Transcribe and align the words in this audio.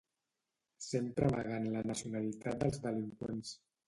Sempre 0.85 1.27
amaguen 1.27 1.67
la 1.73 1.83
nacionalitat 1.89 2.57
dels 2.65 2.81
delinqüents 2.87 3.53